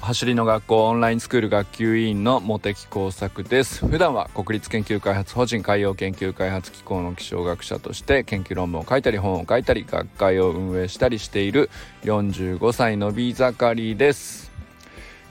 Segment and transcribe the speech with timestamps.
[0.00, 3.86] 走りの学校オンラインスクール学級委員の茂木耕作です。
[3.86, 11.68] 普段は国立研究開発法人海洋研究開発機構の気象学者として研究論文を書いたり本を書いたり学会を運営したりしている
[12.04, 14.50] 45歳のビー盛りです。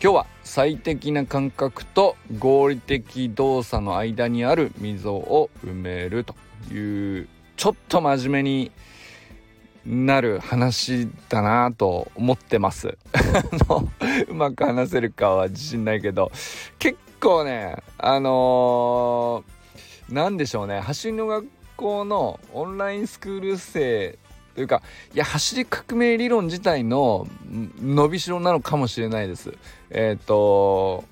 [0.01, 6.35] 今日は最適な感覚と合理的動作の間にある溝を埋めると
[6.71, 7.27] いう
[7.57, 8.71] ちょっと真面目に
[9.85, 12.97] なる話だなと思ってます。
[14.27, 16.31] うまく話せるかは自信ないけど。
[16.77, 20.79] 結構ねあのー、何でしょうね。
[20.79, 24.17] 走りの学校のオンラインスクール生
[24.55, 24.81] というか
[25.13, 27.27] いや走り革命理論自体の
[27.81, 29.53] 伸びしろなのかもしれないです。
[29.89, 31.05] えっ、ー、と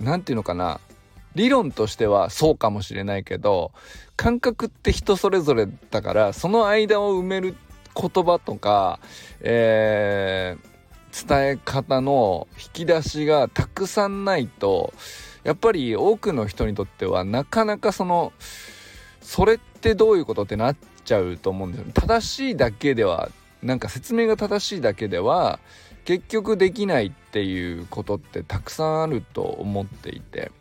[0.00, 0.80] 何て言うのかな。
[1.34, 3.70] 理論としてはそうかもしれないけど
[4.16, 7.54] 感覚って人それぞれだからその間を埋める
[8.00, 9.00] 言葉とか、
[9.40, 14.92] えー、伝え方の引き出しがたくさんないと
[15.42, 18.32] やっぱり多くの人にとってはなかなかその
[19.20, 21.86] それってどういうことってなっちゃうと思うんですよ。
[21.94, 23.30] 正しいだけでは
[23.62, 25.58] なんか説明が正しいだけでは
[26.04, 30.52] 結局できないっていうことってたくさんあると思っていて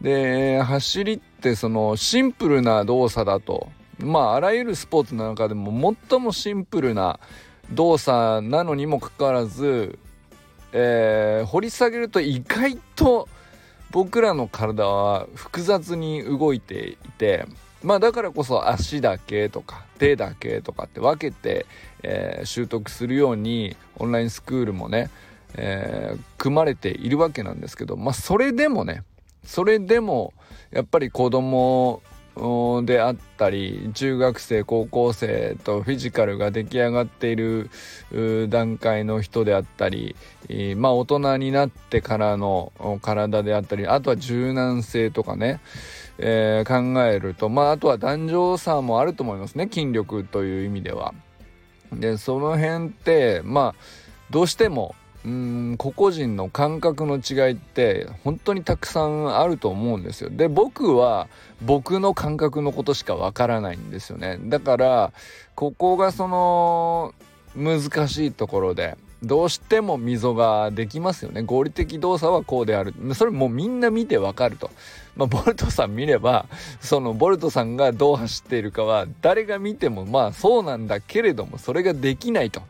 [0.00, 3.68] で走りってそのシンプルな動作だと
[4.00, 7.18] まああらゆるスポーツの中でも最もシンプルな
[7.72, 9.98] 動作なのにもかかわらず、
[10.72, 13.28] えー、掘り下げると意外と
[13.90, 17.46] 僕らの体は複雑に動いていて
[17.82, 21.66] まあだからこそ足だけとか手だけとかって分けて、
[22.02, 25.10] えー、習得するようにオンラインスクールもね、
[25.54, 29.02] えー、組まれているわけなんですけどまあそれでもね
[29.44, 30.34] それでも
[30.70, 32.02] やっぱり子供
[32.84, 37.68] であったり中学生高校生とフィジカルが出来上がっている
[38.48, 40.14] 段階の人であったり、
[40.76, 42.72] まあ大人になってからの
[43.02, 45.60] 体であったりあとは柔軟性とかね、
[46.18, 51.14] えー、考えるとまああとは男女差もあると思いますね筋力という意味では。
[51.92, 53.82] でその辺ってまあ
[54.30, 54.94] どうしても
[55.28, 60.30] うん個々人の感覚の違いって本当にたくさんあると思うんですよ。
[60.30, 61.28] で僕は
[61.60, 64.38] 僕の感覚のことしかわからないんですよね。
[64.44, 65.12] だから
[65.54, 67.14] ここがその
[67.54, 74.70] 難しいところでどうしても溝ができますよね合理的動作はこうであるそれもうみんな見てわかると、
[75.16, 76.46] まあ、ボルトさん見れば
[76.80, 82.62] そのボルトさんがどう走っているかは誰が見てもまあそうなんだけれどもそれができないと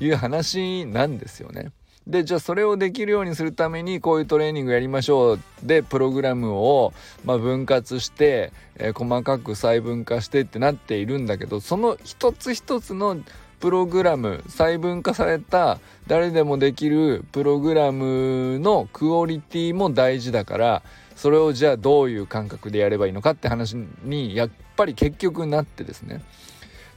[0.00, 1.70] いう話なんですよね。
[2.06, 6.92] でじゃあそれをできるようにするためにこういうトレーニングやりましょうでプログラムを、
[7.24, 13.16] まあ、分割して、えー、細かく細分化してってなっているんだけどその一つ一つの
[13.60, 20.82] プログラム細分化された誰でもできるプログラムのクオリティも大事だから
[21.14, 26.24] それをじゃあどういう感覚でやればいいのかって話にやっぱり結局なってですね。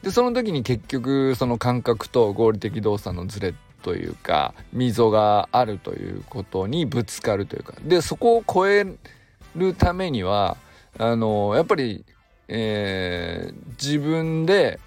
[0.02, 3.54] でその時に結局その感覚と合理的動作のズレっ
[3.86, 8.84] というか溝があるということにぶつかるというかでそこを超え
[9.56, 10.58] るためには
[10.98, 12.04] あのやっぱり、
[12.48, 14.80] えー、自分で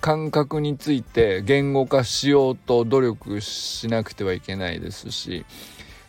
[0.00, 5.44] 感覚について言語化しようと努力しなくてはいけないですし、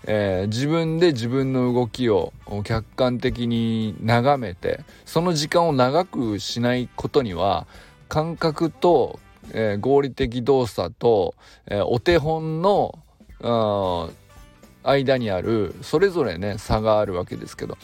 [0.03, 2.31] えー、自分で自分の動きを
[2.63, 7.65] 客観的に眺めてその時間を長くしないことには
[8.07, 9.19] 感覚と
[9.53, 11.35] えー、合理的動作と、
[11.67, 12.99] えー、お手本の
[14.83, 17.77] 間にあるそれぞれね差があるわけですけど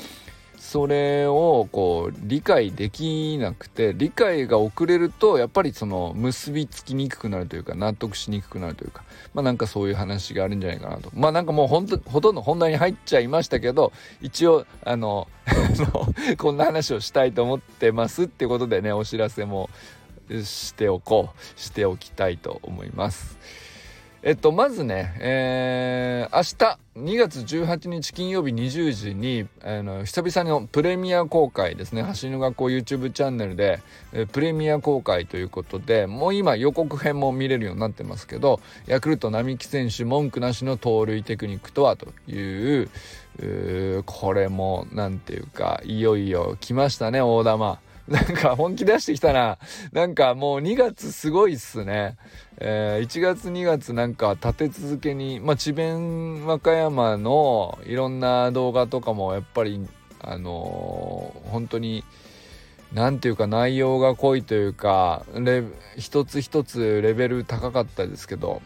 [0.71, 11.09] それをこう理解できなくて理解が遅れるとやっぱりその結びつきにくくなるというか納得しにくくなるというかまあなんかそういう話があるんじゃないかなと。
[11.13, 15.27] まあなんかもうほんとほとんど本題に入っちゃいましたけど一応あの
[16.37, 19.69] こんな話をしたいと思ってますってことでねお知らせも
[20.43, 23.37] しておこうしておきたいと思います。
[24.23, 33.79] えっと、まずね、えー、明日2月18日金曜日20時に、あの久々のプレミア公開ですね走りの学校 YouTube チャンネルで、
[34.13, 47.79] えプレミア公開ということでもう今予告編も見れるようになってますけどヤクルト並木選手文句なしの盗塁テクニックとはというこれも何ていうかいよいよ来ましたね大玉。
[48.11, 49.57] なんか本気出してきたな。
[49.93, 52.17] なんかもう2月すごいっすね。
[52.57, 59.87] えー、1月2月なんか立て続けに、まあ、智弁和歌山のいろんな動画とかもやっぱり、
[60.19, 62.03] あのー、本当に、
[62.93, 65.25] 何ていうか内容が濃いというか、
[65.97, 68.61] 一つ一つレベル高かったですけど、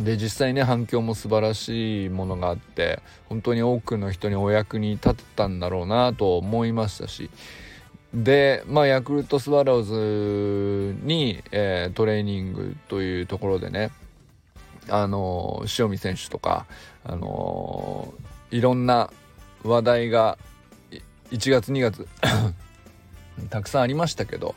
[0.00, 7.30] で実際ね反響も素晴らしいものがあって本当に多くの人にお役に立てたんだろうなと思いましたし
[8.14, 13.90] でまあヤクルトスワローズに、えー、トレーニングというところでね
[14.88, 16.66] あの塩見選手とか
[17.04, 18.12] あの
[18.50, 19.10] いろんな
[19.64, 20.38] 話題が
[21.30, 22.06] 1月2月
[23.48, 24.54] たくさんありましたけど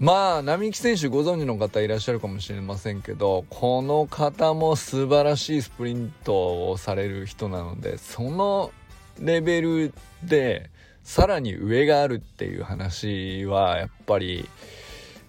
[0.00, 8.72] まあ並木選手ご存知の方いらっしゃるかもしれませんけどこの方も素晴らしいスプリントをされる人なのでその
[9.20, 9.92] レベル
[10.24, 10.70] で
[11.10, 14.48] さらに上があるっていう話はやっぱり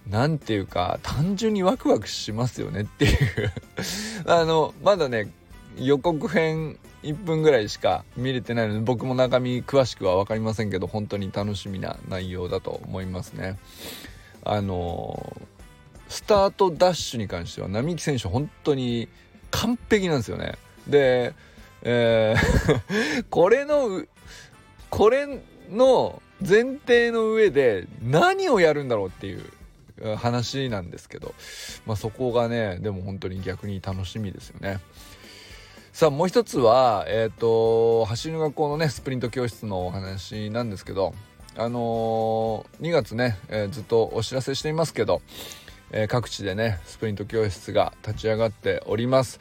[0.08, 3.52] 何て言うか単純にワクワクしますよねっていう
[4.30, 5.32] あのまだね
[5.76, 13.58] 予告編1分ぐらいしか見れてないので僕も中身詳しくは分かりませんけど本当に楽しみな内容だと思いますね。
[14.44, 15.36] あの
[16.08, 19.08] スタートダッシュに関しては並木選手本当に
[19.50, 20.54] 完璧なんですよね。
[20.86, 21.34] で、
[21.82, 24.04] えー これの
[24.90, 25.26] これ
[25.70, 31.34] の前提の上で何をやるんだろうっていう話なんですけど、
[31.86, 34.80] まあ、そこがねでも本当に逆に楽しみですよね。
[35.92, 41.14] さあもう一つは、えっ、ー、と走りの学校のねスプリント教室のお話なんですけど
[41.54, 45.20] あのー、2月ね、えー、ずっとお知らせしていますけど、
[45.90, 49.38] え、各地でねスプリント教室が立ち上がっております。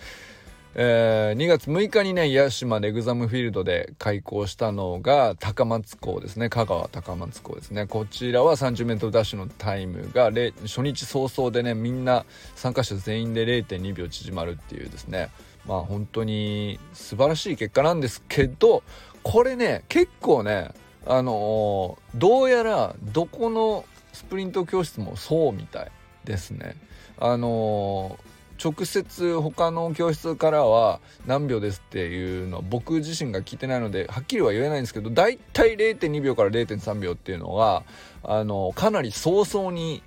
[0.74, 6.50] えー、2月6日にね屋島レグザムフィールドで開校したのが高松港ですね。
[6.50, 7.88] 香川高松港ですね。
[7.88, 10.32] こちらは 30m ダッシュのタイムが
[10.64, 12.26] 初日早々でねみんな
[12.56, 15.30] 参加者全員で0.2秒縮まるっていうですね。
[15.66, 18.84] まあ本当に素晴らしい結果なんですけど
[19.24, 20.72] これね結構ね
[21.06, 25.92] あのー、どうやらどこのスプリント教室もそうみたい
[26.24, 26.76] ですね。
[27.18, 28.31] あのー、
[28.63, 37.84] 直接他の教室からは何秒ですっていうのは僕自身が聞いてないのではっきりは言えないんですけど大体0.2秒から0.3秒っていうのが
[38.24, 40.04] あのかなり早々に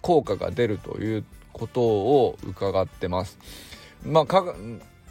[0.00, 3.38] 効果が出るということを伺ってます。
[4.04, 4.54] まあ、か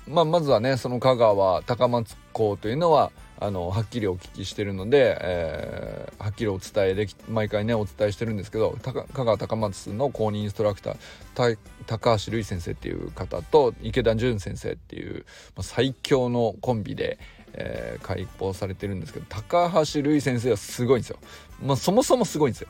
[0.08, 3.12] まあ、まずはねその香川高松港というのは
[3.42, 11.58] あのはっきりお聞きしてるので、えー、はっきりお伝えでき毎回ねお伝えしてるんですけど香川高松の公認インストラクター
[11.88, 17.18] 高橋瑠衣先生っていう方と池田純先生っていう、まあ、最強のコンビで、
[17.54, 21.18] えー、開講されてるんですけど高橋瑠衣先生はすごいんですよ。
[21.64, 22.68] まあ、そもそもすごいんですよ。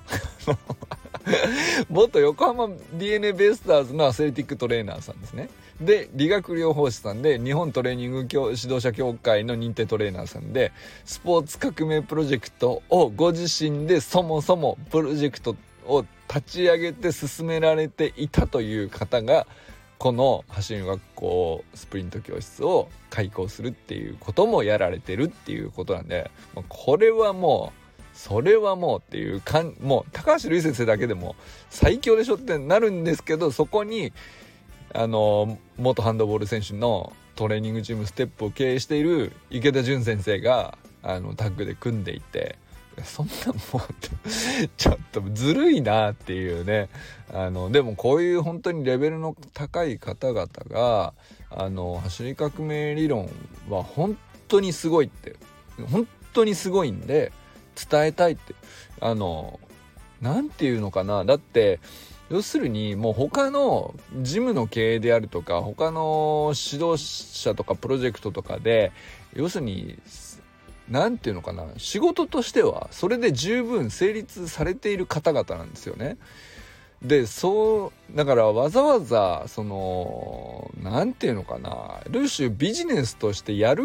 [1.90, 5.50] 元横浜 d n a ベイスターズのアスレティックトレーナーさんですね。
[5.82, 10.72] で理学療法士さんで日本トレーニング指導者協会の認定トレーナーさんで
[11.06, 15.56] スポーツ革命プロジェクトをご自身でそもそもプロジェクト
[15.86, 19.48] を立ち上げて進められていたという方が
[19.98, 26.32] この走り学校スプリント教室を開講するっていうこともやられてるっていうことなんで
[26.70, 31.36] これはもうそれはもうっていうかんもう高橋瑠衣先生だけでも
[31.70, 34.12] 最強でしょってなるんですけどそこに
[34.94, 42.58] あの元ハンドボール選手のトレーニングチームステップを経営している池田純先生があのタッグで組んでいて
[43.04, 43.32] そんな
[43.74, 46.90] もうちょっとずるいなっていうね。
[47.34, 51.14] あのでもこういう本当にレベルの高い方々が
[51.50, 53.30] あの走り革命理論
[53.70, 54.18] は本
[54.50, 55.38] 当にすごいって
[55.90, 57.32] 本当にすごいんで
[57.90, 58.54] 伝えたいって
[59.00, 59.60] あの
[60.22, 61.24] 何て言うのかな。
[61.24, 61.80] だって
[62.32, 68.94] 要するにもう他のジムの経営であるとか他の指導者とかプロジェクトとかで
[69.34, 70.00] 要するに
[70.90, 76.18] 何て言うのかな仕事としてはそれで十分成立されている方々なんですよね。
[77.02, 83.84] でそうだからわざわざその何て言うのかなある種ビジネスとしてやる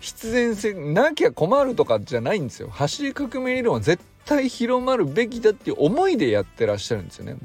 [0.00, 2.70] 必然性なきゃ困るとかじゃないんですよ。
[2.70, 7.36] 走り革命理論は絶対広まるべきだっていう思いでやってらっしゃるんですよね。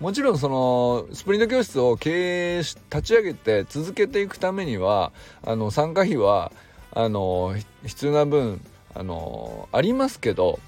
[0.00, 5.12] もちろんそのスプリント教室を経営し立ち上げて続けていくためには
[5.44, 6.52] あの参加費は
[6.92, 8.60] あの必要な分
[8.94, 10.60] あのありますけど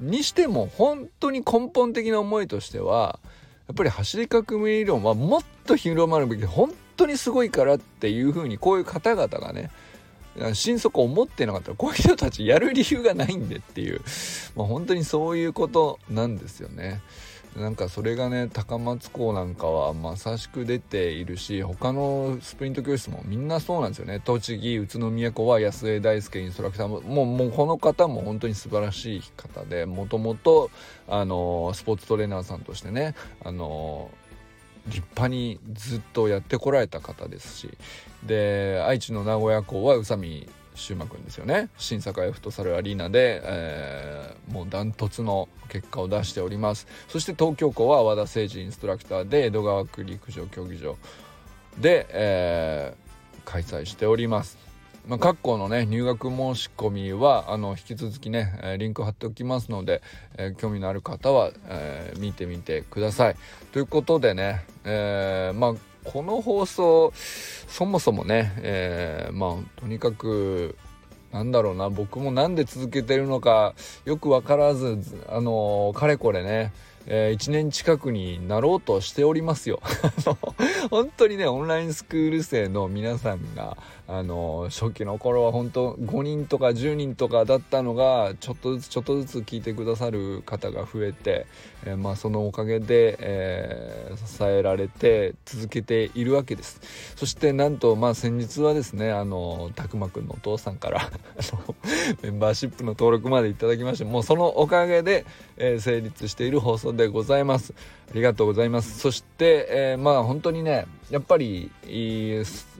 [0.00, 3.18] にしても本当に根本的な思いとしては
[3.66, 9.70] やっぱり走り革命理論はもっと広まるべき本当にすごいからっていうふうにこういう方々がね
[10.52, 14.00] 心底思ってなかったらこういう人たちやる理由がないんでっていう、
[14.56, 17.00] まあ、本当にそういうことなんですよね。
[17.56, 30.68] なんかそれがね高松港なんかはまさしく出ているし他のスプリント教室もみんなそうなんですよね栃木宇都宮校は安江大輔インストラクターももうもうこの方も本当に素晴らしい方でもともと
[31.06, 31.10] ス
[31.84, 33.14] ポーツトレーナーさんとしてね
[33.44, 34.10] あの
[34.88, 37.70] 立派にずっとやってこられた方ですし
[38.26, 41.68] で愛知の名古屋校は宇佐美修馬くんですよね。
[41.78, 46.86] 新栄フットサルアリーナで、えー、もうダントツの結果を出しております。
[47.08, 50.96] そして東京校は和田誠司インストラクターで江戸川区陸上競技場
[51.78, 54.58] で、えー、開催しております。
[55.06, 60.00] まあ、各校のね入学申し込みはあの引き続きね、えー、リンク貼っておきますので、
[60.38, 63.36] えー、興味のある方は、えー、見てみてください。
[63.72, 70.76] ということでね、えまあこの放送そもそもね、えまあとにかく
[71.32, 76.72] なんだろうな僕もなんで続けてるのかよく分からずあのかれこれね
[77.06, 79.80] えー、1年近くになろうとしておりますよ。
[80.90, 91.46] 本当にね、オンラインスクール生の皆さんが、あの初期の頃は本当5人とか10人とかだったのがちょっとずつちょっとずつ聞いてくださる方が増えて、
[91.86, 96.80] えー、まあ、そのおかげで、えー、支えられて続けているわけです。
[97.16, 101.10] そしてなんとまあ先日はですねあのたくまくんのお父さんから
[102.22, 105.24] メンバーシップの登録までいただきましてもうそのおかげで、
[105.56, 107.72] えー、成立している放送でございます。
[108.10, 108.98] ありがとうございます。
[108.98, 111.70] そして、えまあ本当にねやっぱり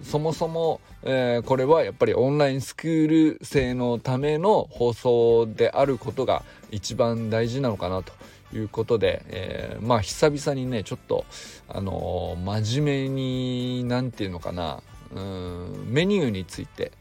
[0.02, 8.12] そもそも、えー、これはやっぱりオンラインスクール生のための放送であることが一番大事なのかなと
[8.56, 11.24] いうことで、えー、まあ久々にねちょっと
[11.68, 14.82] あのー、真面目に何て言うのかな
[15.14, 16.92] うんメニューについて、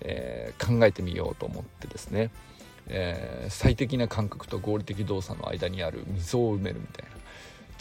[0.00, 2.30] えー、考えてみようと思ってですね、
[2.88, 7.11] え最適な感覚と合理的動作の間にある溝を埋めるみたいな。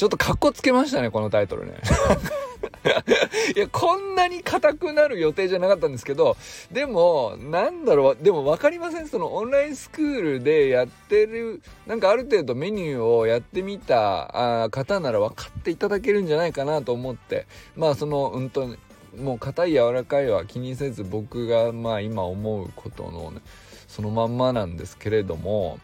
[0.02, 1.74] ちょっとかっこつけましたねこのタイトルね
[3.56, 6.38] いや、こんなに硬くなる予定じゃなかったんですけど、
[6.72, 9.08] でも、なんだろう、でも分かりません。
[9.08, 18.70] そのオンラインスクールでやってる、なんかある程度メニューをやってみたあ方なら分かっていただけるんじゃないかなと思って、まあその、うんと、
[19.16, 23.42] もう硬い柔らかいは気にせず僕がまあ今思うことの、ね、
[23.88, 25.78] そのまんまなんですけれども、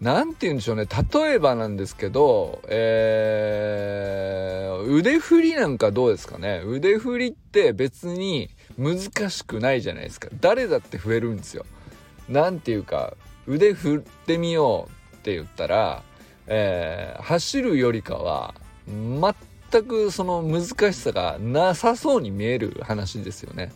[0.00, 11.66] 何て言うんでしょうね例えばなんですけど、えー、腕振りなんかどうですかね腕振りって別に難しくないじゃないですか誰だって増えるんですよ。
[12.28, 13.14] なんていうか
[13.46, 16.02] 腕振ってみようって言ったら、
[16.46, 18.54] えー、走るよりかは
[18.86, 23.72] 全くその難しさがなさそうに見える話ですよね。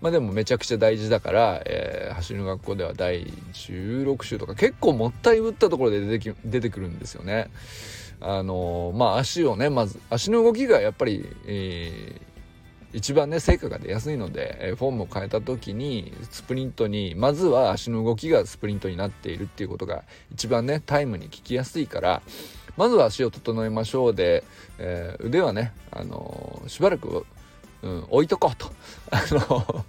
[0.00, 7.50] まあでもめちゃくちゃ大事だから、えー、走る学校では第16週とか結構もったいぶったところで出てき出てくるんですよね。
[8.20, 22.22] あのー、まあ足をねまず足の動きがやっぱり、えー、一番ね成果が出やすいので、えフォームを変えた時にスプリントにまずは足の動きがスプリントになっているっていうことが一番ねタイムに効きやすいから
[22.76, 24.44] まずは足を整えましょうで、
[24.78, 27.26] えー、腕はね、あのー、しばらく
[27.84, 28.72] うん、置いとこうと。
[29.12, 29.84] あの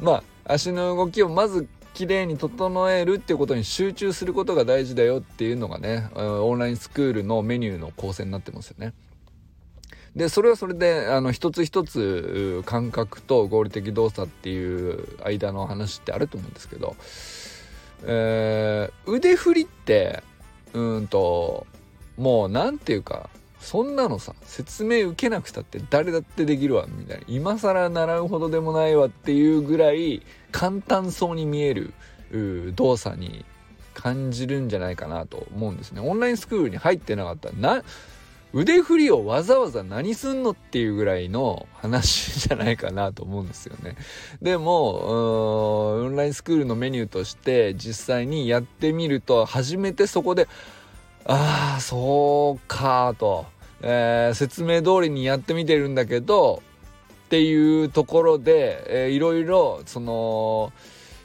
[0.00, 0.12] ま
[0.46, 8.94] あ、足の動きをまず綺麗に整えるっていうことに集中することが大事だよっていうのがね、オンラインスクールのメニューの構成になってますよね。
[10.16, 16.96] で、それはそれで、あの、一つ一つ感覚と合理的動作っていう間の話ってあると思うんですけど、
[18.04, 20.22] えー、腕振りって、
[20.72, 21.66] うんと、
[22.16, 27.24] もう何て言うか、そんなのさ説明受けなくたって誰だってできるわみたいな。
[27.28, 31.92] 今更習うほどでもないわっていうぐらい簡単そうに見える
[32.74, 33.44] 動作に
[33.94, 36.00] 感じるんじゃないかなと思うんですね。
[36.00, 37.50] オンラインスクールに入ってなかった。
[37.50, 37.82] らな
[38.52, 43.94] 腕振りをわざわざ何すんのっていうぐらいの話じゃないかなと思うんですよね。
[44.42, 50.48] でも、オンラインスクールのメニューとして実際にやってみると初めてそこで、
[51.26, 53.46] ああそうかと、
[53.82, 56.62] えー、説明通りにやってみてるんだけど
[57.26, 60.72] っていうところで、えー、いろいろその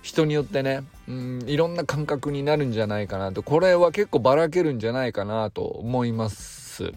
[0.04, 3.42] 人によってね、うん、いろんな感覚になるんじゃないかなと。
[3.42, 6.94] これは結構ばらけるんじゃないかなと思います。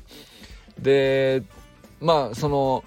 [0.79, 1.43] で
[2.01, 2.85] まあその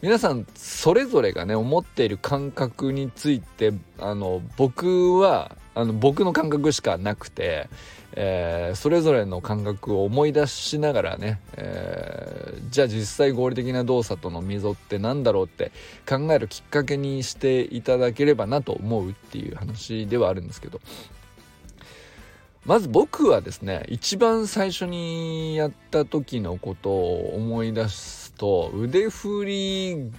[0.00, 7.68] 皆さんそれぞれがね思っている感覚についてあの僕はあの僕の感覚しかなくて、
[8.12, 15.72] えー、それぞれの感覚を思い出しながらね、えー、じゃあ実際合理的な動作との溝って何だろうって
[16.08, 20.80] 考えるきっかけにしていただければなと思うっていう話ではあるんですけど。
[22.64, 30.12] まず僕はですね一番最初にやった時のことを思い出すと腕振り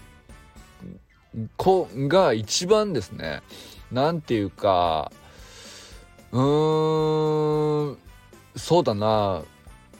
[2.07, 3.43] が一番ですね
[3.91, 5.11] 何て言うか
[6.31, 7.97] うーん
[8.55, 9.43] そうだな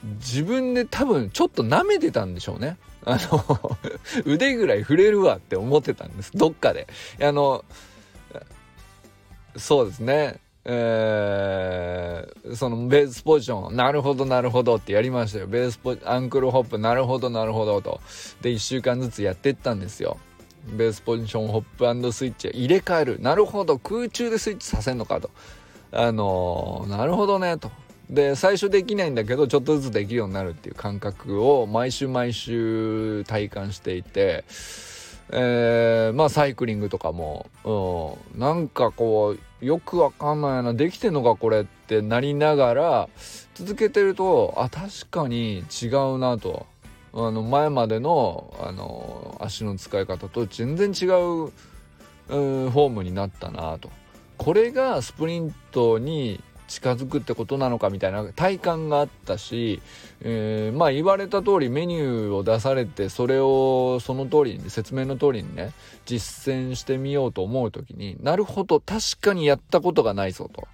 [0.03, 2.77] 自分で多分ちょっと舐めてたんでしょうね。
[3.05, 3.77] あの
[4.25, 6.31] 腕ぐらい触れるわって思ってたんです。
[6.35, 6.87] どっかで。
[7.21, 7.65] あの、
[9.57, 10.39] そうですね。
[10.65, 15.47] えー、そのベースポジション、なるほどなるほどってやりましたよ。
[15.47, 18.01] ベースポアンクルホップ、なるほどなるほどと。
[18.41, 20.17] で、1週間ずつやってったんですよ。
[20.67, 23.19] ベースポジションホップスイッチ入れ替える。
[23.19, 25.31] なるほど、空中でスイッチさせんのかと。
[25.91, 27.71] あの、なるほどねと。
[28.09, 34.45] で最初できないんだけどちょっとずつできるようになるっていう感覚を毎週毎週体感していて、
[35.31, 43.09] えー、まあサイクリングとかも、うん、なんかこうよくわかんないなできてんのかこれってなりながら
[43.53, 46.65] 続けてるとあ確かに違うなと
[47.13, 51.51] あの前までのあの足の使い方と全然違う、うん、
[52.29, 53.91] フォームになったなと
[54.39, 59.81] これがスプリントに近づくってことなのかみたいな体感があったし、
[60.21, 65.73] えー、まあ言われた通りメニューを出されてそれをその通りに説明の通りにね
[66.05, 70.67] 実践してみようと思う時になるほど確かにやったことがないぞと。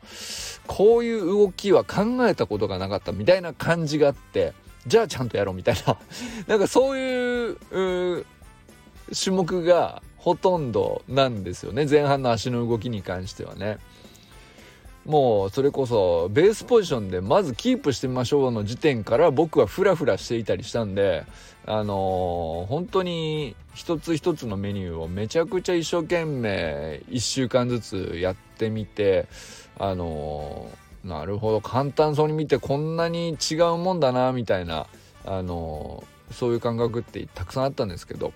[0.67, 4.53] こういう動きは考えたことがなかったみたいな感じがあって
[4.85, 5.97] じゃあちゃんとやろうみたいな。
[6.47, 8.25] なんかそういう
[9.13, 13.77] 種目がほとんどなんですよね前半の足の動きに関してはね。
[15.05, 21.25] もうそれこそベースポジションでまずキープしてみましょうの時点から僕はフラフラしていたりしたんで
[21.67, 29.27] あのー、本当に一つ一つのメニューをめちゃくちゃ一生懸命1週間ずつやってみて
[29.77, 34.87] あのー、なるほど簡単そうに見てこんなに違うもんだなみたいな
[35.23, 38.33] あのー、そういう感覚ってたくさんあったんですけど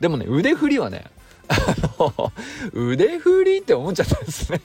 [0.00, 1.04] でもね腕振りはね
[1.48, 1.56] あ
[1.98, 2.32] の
[2.72, 4.60] 腕振りって思っちゃったんですね。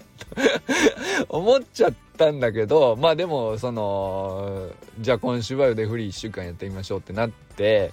[1.29, 4.69] 思っちゃったんだけどまあでもその
[5.00, 7.91] じゃあ今週は腕振り1週間やってみましょうってなって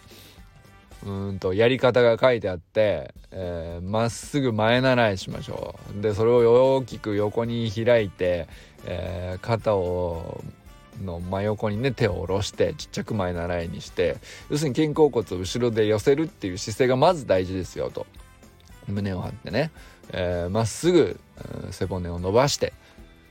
[1.05, 6.01] うんとやり方が書いてあってま、えー、っすぐ前習いしましょう。
[6.01, 8.49] でそれを大きく横に開いて、
[8.85, 10.43] えー、肩を
[11.05, 14.17] の真横にね手を下ろしてちっちゃく前習いにして
[14.51, 18.07] 要するに肩甲骨を後ろで寄せるっていう姿勢がまず大事ですよと。
[18.87, 19.71] 胸を張ってね。
[20.13, 21.21] ま、えー、っすぐ、
[21.71, 22.73] 背骨を伸ばして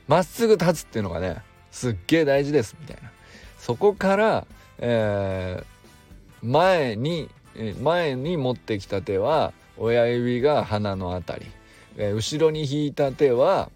[0.06, 3.10] まっすぐ立つっていうのがねすっげえ大事ですみたいな。
[3.58, 4.46] そこから、
[4.78, 7.28] えー、前に
[7.82, 11.46] 前に持ってきた手は親指が鼻のあたり、
[11.96, 13.70] えー、後ろに引いた手は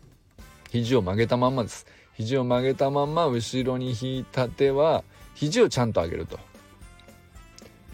[0.71, 1.87] 肘を曲げたままです。
[2.23, 5.03] 肘を曲げたまま後ろに引いた手は
[5.35, 6.39] 肘をちゃんと上げると。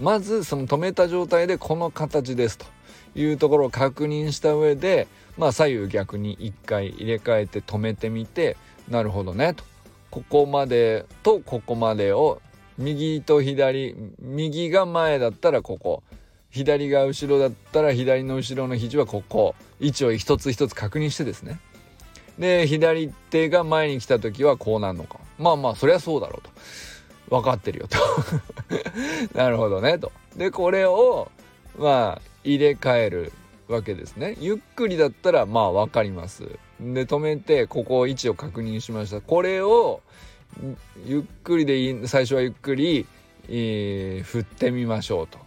[0.00, 2.66] まずその止めた状態でこの形ですと。
[3.14, 8.56] いうところを確認した上でまあ左右逆に1回入れ替えて止めてみて
[8.88, 9.64] なるほどねと。
[10.10, 12.40] ここまでとここまでを
[12.76, 16.02] 右と左右が前だったらここ。
[16.50, 19.54] 左が後ろだったら左の後ろの肘はここ。
[19.80, 21.58] 位置を一つ一つ確認してですね。
[22.38, 25.18] で左手が前に来た時はこうなるのか。
[25.38, 26.50] まあまあそりゃそうだろうと。
[27.30, 27.98] 分かってるよと。
[29.36, 30.12] なるほどねと。
[30.36, 31.30] でこれを
[31.76, 33.32] まあ入れ替える
[33.68, 34.36] わけですね。
[34.40, 36.44] ゆっくりだったらまあ分かります。
[36.80, 39.20] で止めてここ位置を確認しました。
[39.20, 40.00] これを
[41.04, 43.06] ゆっくりでいい最初はゆっくり、
[43.48, 45.38] えー、振ってみましょうと。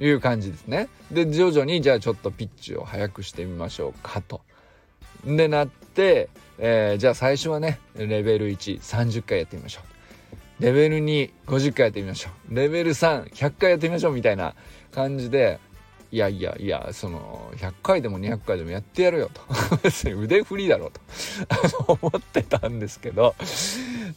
[0.00, 0.88] いう感じですね。
[1.10, 4.40] で徐々にじゃあちょっとピッチを速くしてみましょうかと。
[5.24, 5.68] でなっ、
[6.58, 9.80] えー、じゃあ最初はねレベル130回やってみましょ
[10.60, 10.62] う。
[10.62, 12.54] レベル250回やってみましょう。
[12.54, 14.54] レベル3100回やってみましょうみたいな
[14.92, 15.58] 感じで
[16.12, 19.40] いやいやいやその100回でも200回でもやってやるよと。
[19.82, 21.00] 別に腕振りだろうと。
[22.00, 23.34] 思ってたんですけど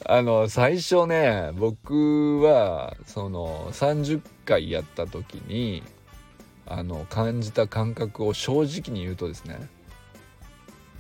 [0.06, 5.84] あの最初ね僕はその30回やった時に
[6.68, 9.68] あの感じた感覚を正直に言うとですね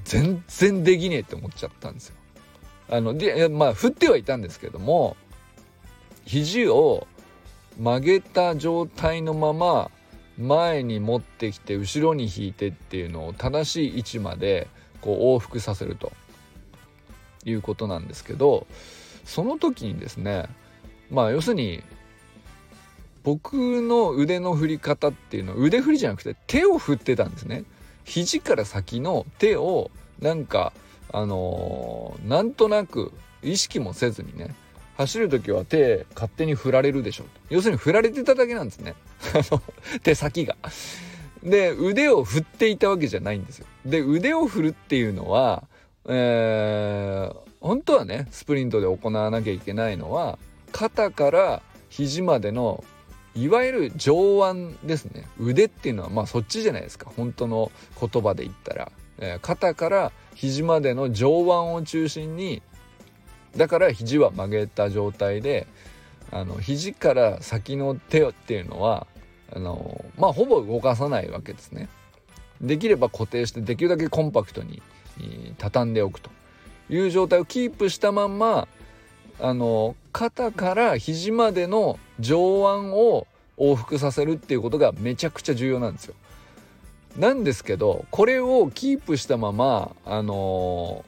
[0.05, 2.15] 全然できねえって思っちゃったんですよ。
[2.89, 5.17] あのでまあ振ってはいたんですけども
[6.25, 7.07] 肘を
[7.79, 9.89] 曲げた状態のまま
[10.37, 14.67] 前に持ってきて後ろに引いてっていうのを正しい位置まで
[15.01, 16.11] こう往復させると
[17.43, 18.67] いうことなんですけど
[19.23, 20.47] その時にですね
[21.09, 21.83] まあ要するに
[23.23, 27.63] 僕の腕の振り方っていうのは腕振りじゃなくて手を振ってたんですね。
[28.05, 29.91] 肘から先の手を
[30.21, 30.71] なんか
[31.11, 34.55] あのー、なんとなく意識もせずにね
[34.97, 38.95] 走る時は手勝手に振られるでしょ要するに振られてただけなんですね
[40.03, 40.55] 手先が。
[41.43, 43.67] で腕を振っていたわけじゃないんですよ。
[43.85, 45.63] で腕を振るっていうのは、
[46.07, 50.39] えー、本当はねスプリントで行わなきゃいけないのは
[50.71, 52.83] 肩から肘までの
[53.35, 55.27] いわゆる上腕ですね。
[55.39, 57.11] 腕っていうのはまあそっちじゃないですか。
[57.15, 62.61] 本当の言葉で言ったら、えー、肩から肘までの上腕を中心に
[63.57, 65.67] だから肘は曲げた状態で
[66.31, 69.07] あの肘から先の手っていうのは
[69.53, 71.89] あのまあほぼ動かさないわけですね。
[72.61, 74.81] できれば固定してできるだけコンパクトに
[75.57, 76.29] 畳んでおくと。
[76.89, 78.67] いう状態をキープしたまんま
[79.39, 86.15] あの肩から肘までの上腕を往復させるっていうことがめちゃくちゃ重要なんですよ。
[87.17, 91.05] なんですけどこれをキープしたままあの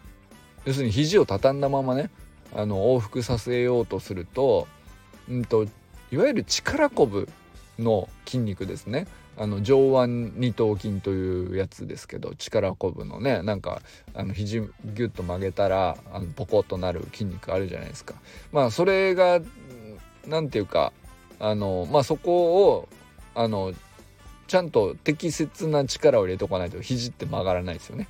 [0.65, 2.09] 要するに肘を畳んだままね
[2.55, 4.67] あの往復させようとすると,、
[5.29, 5.65] うんと、
[6.11, 7.27] いわゆる力こぶ
[7.77, 9.05] の筋肉ですね
[9.37, 13.81] あの上腕二頭筋というやつですけど力こぶのねなんか
[14.15, 14.71] あの肘ギュ
[15.07, 18.15] ッと曲げたらあのポコッとなる筋肉あるじゃないですか。
[18.51, 19.41] まあそれが
[20.27, 20.93] 何て言うか
[21.39, 22.89] あのまあそこを
[23.35, 23.73] あの
[24.47, 28.07] ちゃんと適切な力を入れとかないと肘って曲がらないですよね。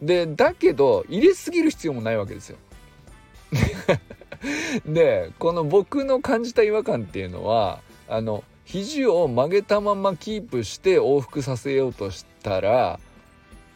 [0.00, 2.58] でだけど入れすぎる必要もないわけですよ。
[4.86, 12.98] でこの僕の感じた違和感っていうのはあの肘を曲げたままキープして往復させようとしたら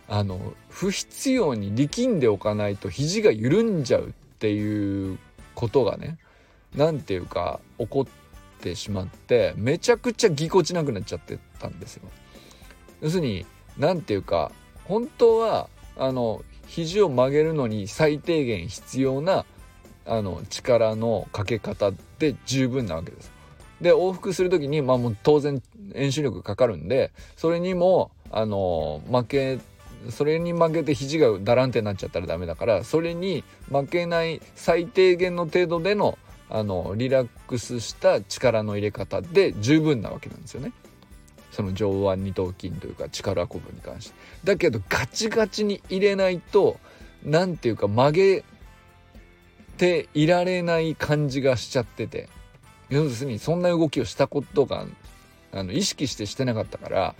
[0.08, 5.18] あの不必要に力んでおかないと肘が緩んじゃうっていう
[5.54, 6.18] ことがね
[6.76, 12.02] 何ていうか起こってしまってめちゃくちゃぎこちなくなっちゃってたんですよ。
[13.00, 13.46] 要するに
[13.78, 14.52] 何ていうか
[14.84, 19.44] 本当はあの肘を曲げるのに最低限必要な
[20.04, 23.32] あの力のかけ方で十分なわけです。
[23.80, 25.62] で往復する時にまあもう当然
[25.94, 29.58] 遠心力かかるんでそれにもあの負け
[30.10, 40.72] それに負けて肘がだらんってなっちゃったらダメだからそれに負けない最低限の程度でのあのリラックスした力の入れ方で十分なわけなんですよね。
[41.50, 44.14] その上腕二頭筋というか力こぶに関して。
[44.44, 46.78] だけどガチガチに入れないと
[47.24, 48.44] 何ていうか曲げ
[49.76, 52.28] ていられない感じがしちゃってて
[52.88, 54.86] 要するにそんな動きをしたことが
[55.52, 57.14] あの意識してしてなかったから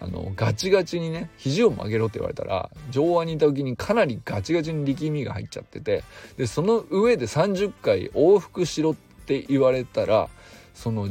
[0.00, 6.02] あのガチガチにね肘を曲げろって言われたら上腕にいた時にかなりガチガチに力みが入っちゃってて
[6.36, 10.28] でその上で30回往復しろって言われたら
[10.74, 11.08] その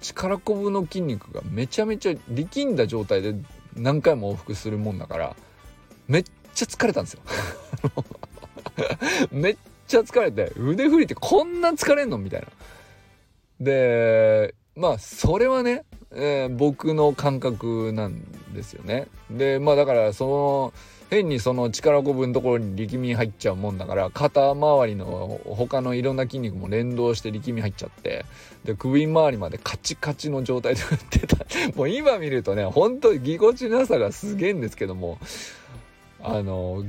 [0.00, 3.34] 力こぶの筋肉がめちゃめちゃ力んだ状態で
[3.74, 5.36] 何回も往復するもんだから
[6.06, 7.22] めっちゃ疲れたんですよ
[9.32, 12.48] めっちゃ疲れて腕振りってこんな疲れんのみたいな。
[13.60, 19.06] でまあそれはね、えー、僕の感覚なんですよね。
[19.30, 20.72] でまあだからその
[21.10, 28.24] 変にその力こぶのところに力み入っちゃうもんだから肩周りの他のいろんな筋肉も連動して力み入っちゃって
[28.64, 31.36] で首周りまでカチカチの状態で振ってた
[31.76, 35.18] もう今見るとねほんとぎこちなさがすげえんですけども
[36.22, 36.84] あの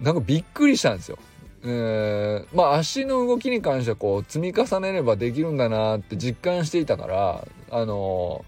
[0.00, 1.18] なんかびっくりしたんですよ。
[1.66, 8.44] え、まあ足の動きに関してはこう積み重ねればできるんだなって実感していたからあの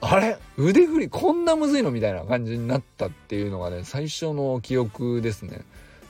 [0.00, 0.38] ー、あれ？
[0.56, 5.62] 腕振りこんなむずいのみたいな感じになったっていうのがね最初の記憶ですね。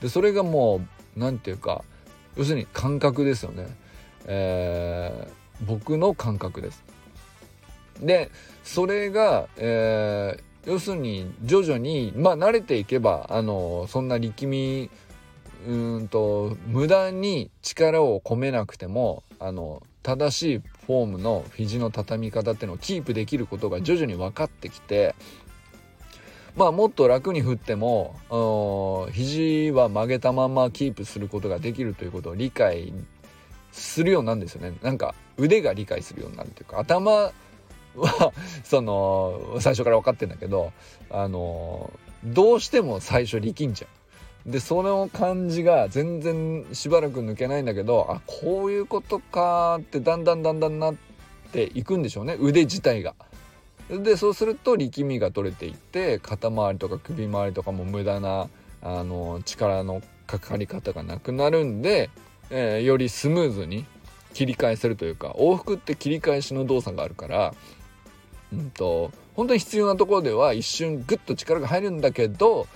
[0.02, 0.82] でそれがも
[1.16, 1.82] う何て言うか
[2.36, 3.66] 要するに感覚ですよね。
[4.26, 6.84] えー、僕の感覚です。
[8.00, 8.30] で
[8.64, 14.90] それが、えー、要するに徐々にまあ慣れていけばあのそんな力み
[15.66, 25.14] うんと無駄に力を込めなくてもあの正しいフォームの肘の畳み方っていうのをキープできることが徐々に分かってきて
[26.56, 32.92] まあもっと楽に振っても肘は曲げたままキープすることができるということを理解
[33.72, 37.32] するようなんですよねなんか腕が理解するようになるというか頭
[37.96, 40.72] はその最初から分かってんだけど
[41.10, 41.90] あの
[42.24, 44.03] どうしても最初力んじゃう。
[44.46, 50.94] でその感じが全然しばらく抜けないんだけどあこういうことかってだんだんだんだんなっ
[51.52, 53.14] ていくんでしょうね腕自体が。
[53.90, 58.48] でそうすると力みが取れていって肩周りとか首周りとかも無駄な
[58.82, 62.08] あの力のかかり方がなくなるんで、
[62.50, 63.84] えー、よりスムーズに
[64.32, 67.54] 切り返せるというか往復って切り返しの動作があるから、
[68.52, 72.66] うんと本当に必要なところでは一瞬グッと力が入るんだけど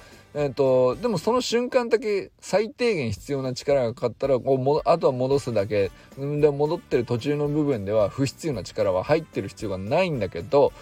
[0.41, 10.73] えーと、でもその瞬間だけ最低限必要な力がかかったらこうもあとは戻すだけで戻ってる途中の部分では不必要な力は入ってる必要がないんだけど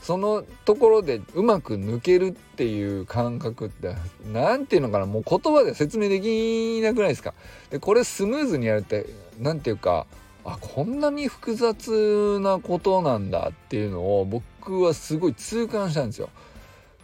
[0.00, 3.94] そのところでうまく抜けるっていう感覚って
[4.32, 7.34] 何て言うのかなもう言葉で説明できなくないですか？
[7.68, 9.04] でこれスムーズにやるって
[9.38, 10.06] 何て言うか
[10.46, 16.30] あこんなに複雑なことなんだっていうのを僕はすごい痛感したんですよ。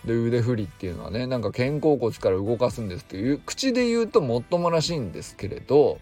[0.08, 6.00] で腕振りっていうのはねなんか肩甲骨から動かすんですっていう口で言うともっともらしいんですけれど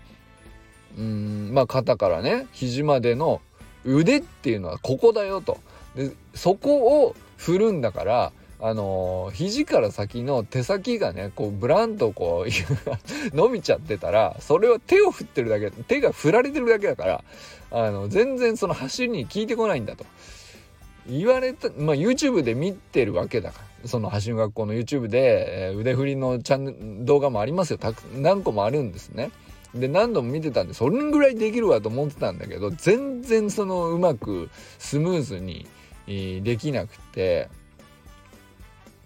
[0.97, 3.43] うんまあ肩からね肘までの
[3.85, 5.59] 腕っていうのはここだよと。
[5.95, 12.51] でそこを振るんだからあのー、肘から先の手先がねこうブランとこう
[13.37, 17.25] 伸びちゃってたらそれは手を振ってるだけ手が振られてるだけだから
[17.71, 20.07] あの全然その走りに効いてこないんだと
[21.09, 23.67] 言われたまあ YouTube で見てるわけだから。
[23.89, 27.79] その走る学校の YouTube で、えー、腕振りのチャン動画もありますよ。
[27.79, 29.31] たく何個もあるんですね。
[29.75, 35.67] で何度も見てたんでそれぐらいできるわと思ってたんだけど全然そのうまくスムーズに
[36.07, 37.49] できなくて。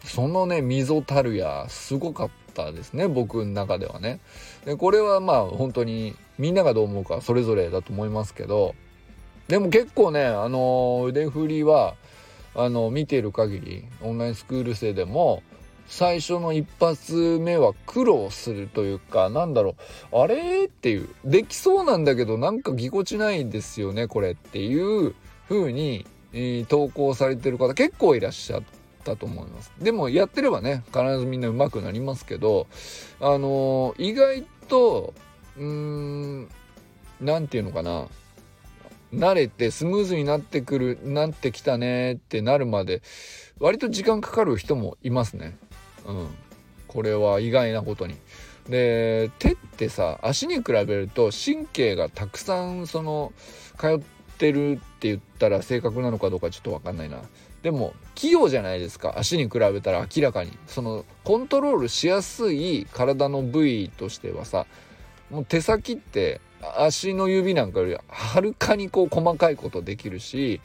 [0.04, 4.20] そのね溝たるやすごかったですね僕の中ではね。
[4.64, 8.74] でこれはまあ本当にみんながどう思うかそれぞれだと思いますけど
[9.50, 11.94] でも結構ねあの腕振りは
[12.54, 15.42] あの見てる限りオンラインスクール生でも
[15.86, 19.74] 最初の一発目は苦労するというかなんだろ
[20.12, 25.14] うあれっていうできそうなんだけどなんかぎこちないですよねこれっていう
[25.48, 28.80] 風に、えー、投稿されてる方結構いらっしゃって。
[29.00, 32.66] ったと思いますでもやってればね必ずみんな上手くなりますけど
[33.18, 35.14] あのー、意外と
[35.56, 36.48] うーん
[37.20, 38.06] 何て言うのかな
[39.12, 43.02] 慣れてスムーズになってくるなってきたねってなるまで
[43.58, 45.56] 割と時間かかる人もいますね。
[46.06, 46.28] うん。
[46.86, 48.16] これは意外なことに。
[48.68, 53.32] で手ってさ足に比べると神経がたくさんその
[53.78, 54.00] 通っ
[54.38, 57.18] てるって言ったら正確なのかどうかちょっと分かんないな。
[57.62, 59.18] でも器用じゃないですか。
[59.18, 60.56] 足に比べたら明らかに。
[60.66, 64.66] そのコントロールしやすい体の部位としてはさ
[65.30, 66.40] もう手先って
[66.78, 70.60] 足の指なんかよりはるかにこう細かいことできるし、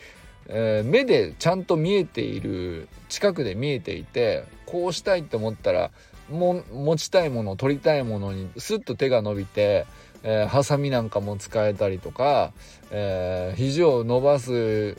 [0.48, 5.92] えー、目でちゃんと見えている近くで見えていてこうしたいって思ったら
[6.30, 9.86] も持ちたいもの取りたいものにスッと手が伸びて、
[10.24, 12.52] えー、ハサミなんかも使えたりとか、
[12.92, 14.98] えー、肘を伸ばす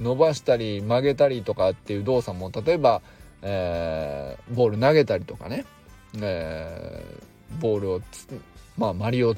[0.00, 3.02] 伸ばしたり曲げたりとかっていう動作も例えば、
[3.42, 5.64] えー、ボール投げたりとかね、
[6.20, 8.00] えー、ボールを
[8.78, 9.34] まあ、マリオ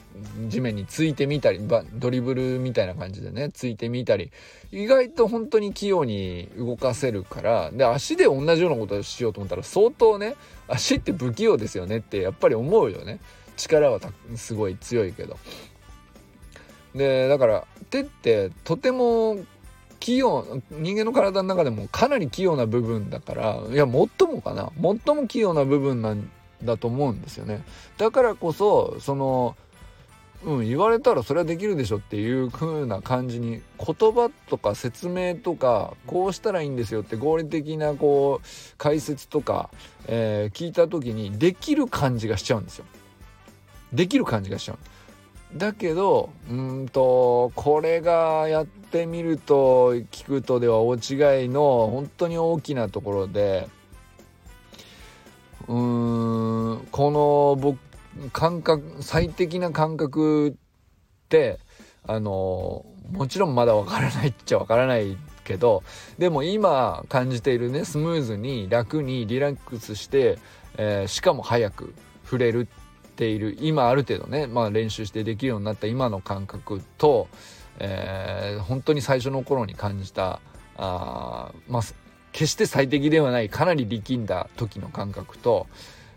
[0.48, 1.60] 地面についてみたり
[1.94, 4.32] ドリブルみたいな感じでねついてみたり
[4.72, 10.34] 意外と本当に器用に動かせるからで足で同じようなことをしようと思ったら相当ね
[10.66, 13.20] 足って不器用ですよねってやっぱり思うよね
[13.56, 14.00] 力は
[14.34, 15.36] すごい強いけど。
[16.94, 19.38] でだから手ってとても
[20.00, 26.30] 器用人間の体の中でもかなり器用な部分だからいや最もかな最も器用な部分なん
[26.62, 27.62] だと思うんですよね。
[27.96, 29.56] だからこそその
[30.44, 39.70] うん言われたらそれはできるでしょっていう風な感じに言葉とか説明とかこうしたらいいんですよって合理的なこう解説とか、
[40.06, 42.84] えー、聞いた時にできる感じがしちゃうんですよ。
[43.92, 44.78] できる感じがしちゃう
[45.54, 50.98] だけどうんとこれがやってみると聞くとでは大違
[51.46, 53.66] いの本当に大きなところで
[55.68, 57.78] うーんこの僕
[58.32, 60.54] 感覚最適な感覚っ
[61.28, 61.58] て
[62.06, 65.82] あのもちろんまだわからないっちゃわからないけど
[66.18, 70.38] でも今感じているねスムーズに楽にリラックスして、
[70.76, 72.68] えー、しかも早く触れる
[73.08, 77.28] っている今ある程度ね、まあ、練習してできるようになった今の感覚と、
[77.78, 80.40] えー、本当に最初の頃に感じた
[80.76, 81.82] あまあ
[82.38, 85.66] 決して最適ではないかなり力んだ時の感覚と、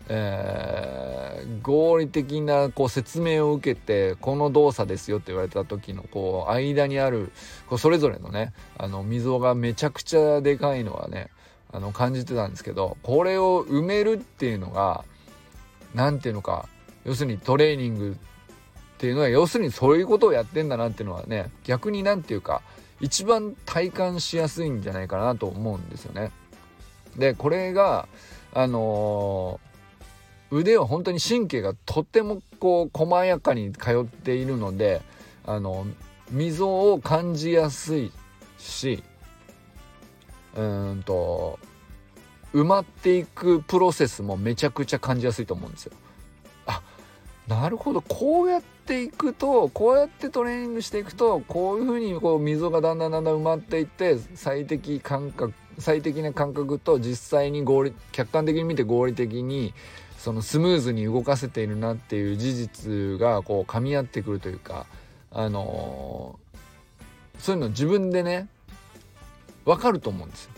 [0.08, 7.32] えー、合理的なこう説明を受けてこの動作ですよって言われた時のこう間にある
[7.66, 11.28] こうそれぞれのねあの溝がめちゃくちゃでかいのはね
[11.72, 15.04] あの感じてたんですけどこれを埋めるっていうのが
[15.92, 16.68] 何ていうのか
[17.04, 18.16] 要するにトレーニング
[18.94, 22.62] っていうのは要するにそういうことをやってんだなっていうのはね逆に何て言うか
[23.02, 26.30] 一番体感しやすいんじゃないかなと思うんですよね。
[27.16, 28.08] でこれが
[28.54, 35.02] あのー、腕は本当に神経がとってもこう細やかに通っているので
[35.44, 35.86] あの
[36.30, 38.12] 溝を感じやすい
[38.56, 39.02] し
[40.54, 41.58] うんと
[42.54, 45.92] 埋まっていくプロセスもめちゃくちゃ感じやすいと思うんですよ。
[47.48, 48.00] なるほど。
[48.02, 59.74] こうやっていくとこうやってトレーニングしていくとこういうふうにこう溝がだんだんだんだん埋まっていって最適感覚最適な感覚と実際に合理客観的に見て合理的に
[60.18, 64.86] そのスムーズに動かせているなっていう事実がこう噛み合ってくるというか
[65.32, 68.48] あのー、そういうの自分でね
[69.64, 70.50] 分かると思うんですよ。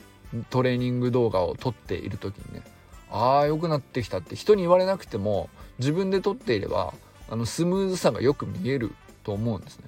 [0.51, 2.63] トレーニング動画を撮っている時にね。
[3.11, 6.95] ああ良くなってきたって人に言われなくても自分で撮っていれば
[7.29, 9.85] あのスムーズさがよく見えると思うんですね。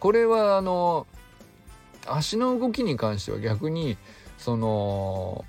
[0.00, 1.06] これはあの
[2.06, 3.96] 足の動きに関しては逆に
[4.38, 5.44] その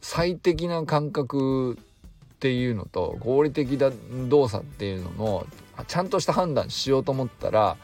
[0.00, 3.90] 最適な感覚っていうのと合理的だ
[4.28, 5.46] 動作っていうのの
[5.86, 7.76] ちゃんとした判断しようと思ったら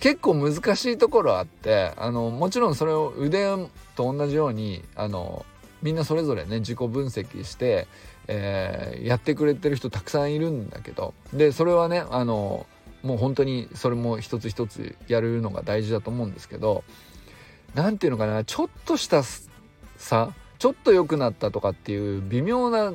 [0.00, 3.46] 結構難しいところあってあのもちろんそれを腕
[3.94, 5.46] と同じようにあの
[5.82, 7.88] みんなそれぞれね自己分析して、
[8.28, 12.66] えー、やってくれてる人たくさんいるんだけどでそれはねあの
[13.02, 16.84] もう本当にそれも一つ一つやるのが大事だと思うんですけど
[17.74, 19.22] 何ていうのかなちょっとした
[19.96, 22.92] 差ちょっと良くなったとかっていう微妙な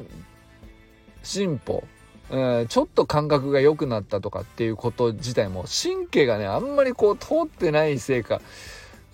[1.23, 1.83] 進歩、
[2.29, 8.39] えー、ちょっと感覚が良くなったとかっていうこと自体も神経がねあんまりこう通ってないせいか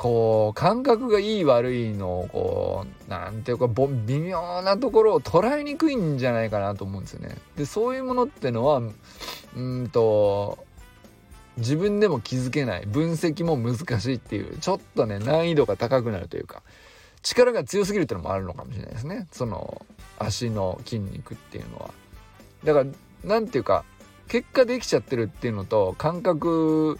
[0.03, 7.37] こう感覚がいい悪いのをこうなんていうか微妙なところを捉えにくいんじゃないかなと思うんですよね。
[7.55, 8.81] でそういうものってのは
[9.55, 10.57] うんと
[11.55, 16.63] 自分でも気づけない分析も難しいっていうちょっとね難易度が高くなるというか
[17.21, 19.85] 力が強すぎるっていうのもあるのかもしれないですねその
[20.19, 21.93] 足の筋肉っていうのは。
[22.65, 22.85] だから
[23.23, 23.85] 何ていうか
[24.27, 26.99] 結果できちゃってるっていうのと感覚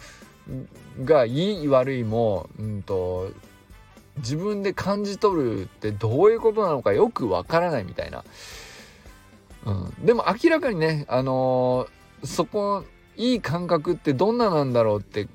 [1.04, 3.32] がいい悪いも、うんと、
[4.18, 8.24] 自分で感じ取るってどういうことなのかよくわからないみたいな。
[9.66, 12.84] うん、でも明らかにね、あのー、そこ
[13.16, 15.28] いい感覚ってどんななんだろうって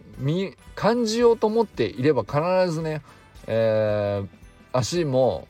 [0.74, 3.02] 感じようと思っていれば必ずね、
[3.46, 4.28] えー、
[4.72, 5.48] 足も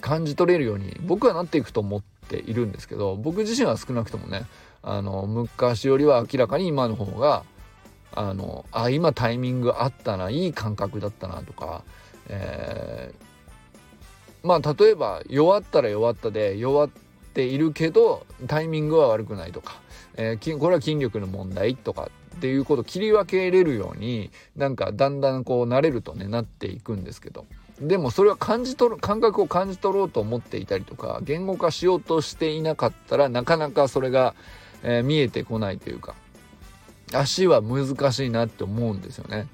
[0.00, 4.42] 感じ取れるように僕はなっていくと思っているんですけど僕自身は少なくともね
[4.82, 7.44] あの昔よりは明らかに今の方が
[8.14, 11.82] あのあ今タイミングあったないい感覚だったなとか、
[12.28, 16.90] えー、まあ例えば弱ったら弱ったで弱っ
[17.34, 19.80] ているけどタイミングは悪くないとか、
[20.16, 27.46] えー、これは筋力の問題とかっていうことを切り分けれるようになんかだんだんこう慣れるとねなっていくんですけど。
[27.80, 34.34] でもそれは感じ取る感覚を感じ取ろうと思っていたりとか言語化しようとしていなかったらなかなかそれが、
[34.82, 36.14] えー、見えてこないというか。
[37.12, 39.48] 足は難しいなって思うんですよね。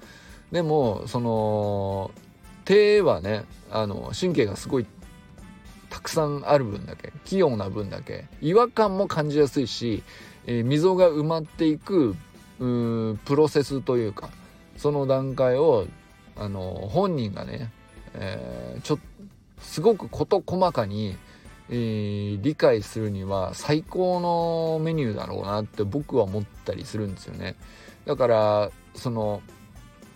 [0.53, 2.11] でもその
[2.65, 4.87] 手はねあの神経がすごい
[5.91, 10.03] たくさんある分だけ器用な分だけ違和感も感じやすいし、
[10.47, 12.17] えー、溝が埋まっていく
[12.59, 14.31] プロセスというか
[14.77, 15.87] その段階を
[16.37, 17.73] あの本人がね、
[18.15, 18.99] えー、ちょ
[19.61, 21.17] すごく事細かに
[21.69, 27.57] えー、理解するには最高のメニューだろうなって僕は思ったりするんですよね。
[28.05, 29.43] だからその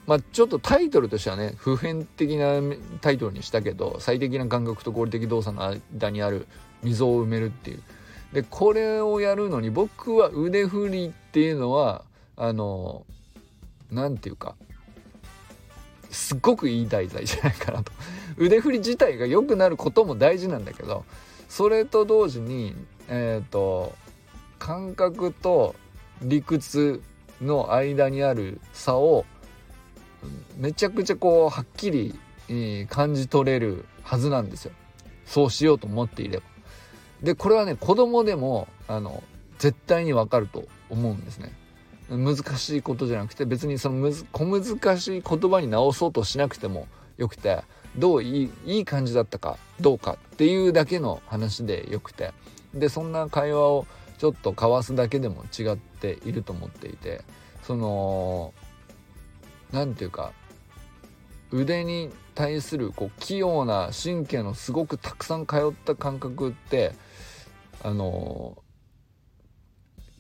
[0.06, 2.60] まあちょっとタイトルとしてはね普遍的な
[3.00, 6.46] タイトルにしたけど最適な感覚と合理的動作の間にある
[6.82, 7.82] 溝を埋めるっていう。
[8.32, 12.04] でこれをやるのに僕は腕振りっていうのは
[12.36, 13.04] あの
[13.90, 14.54] 何て言うか
[16.10, 17.92] すっごくいい題材じゃないかなと
[18.36, 21.04] 腕振り自体が良くなることも大事なんだけど
[21.50, 22.74] それと同時に
[23.08, 23.92] えっ、ー、と
[24.60, 25.74] 感覚と
[26.22, 27.02] 理屈
[27.42, 29.26] の間にある差を
[30.56, 32.14] めちゃくちゃこうはっきり、
[32.88, 34.72] 感じ取れるはずなんですよ
[35.24, 36.44] そうしようと思っていれば。
[37.22, 39.22] でこれはね子供でもあの
[39.58, 41.52] 絶対にわかると思うんですね。
[42.08, 46.86] 難しいことじゃなくて別にそのむ小難しい言葉に直そうとしなくても
[47.18, 47.62] よくて
[47.96, 52.32] どういいいい感じだったかどうかっていうだけの話でよくて。
[52.74, 53.86] でそんな会話を
[54.18, 57.22] ちょっと交わすだけでも違っていると思っていて
[57.62, 58.52] その
[59.72, 60.32] 何て言うか
[61.50, 66.92] 腕に対するこう器用な神経のすごくたくさん通った感覚って
[67.82, 68.56] あの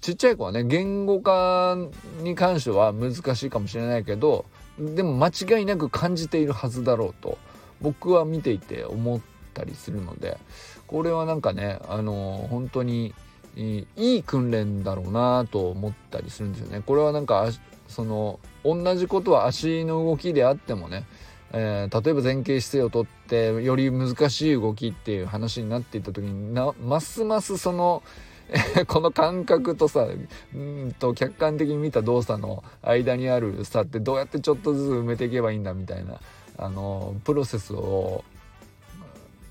[0.00, 1.76] ちっちゃい子はね言語化
[2.22, 4.44] に関しては難しいかもしれないけど
[4.78, 7.38] でも間違いなく感じているはずだろうと。
[7.80, 9.20] 僕は見ていて思っ
[9.54, 10.38] たりするので
[10.86, 13.14] これはなんかねあの本当に
[13.56, 16.82] いい訓練だろうなと思ったりするんですよね。
[16.86, 17.50] これはなんか
[17.88, 21.04] その同じことは足の動きであってもね、
[21.52, 28.04] えー、例えば前傾姿勢をとってより難しい動きっていう話になっていった時になますますその
[28.86, 30.06] この感覚とさ
[30.54, 36.20] うんと客観的に見た動作の間にある差ってどうやってちょっとずつ埋めていけばいいんだみたいな
[36.62, 38.22] あのプロセスを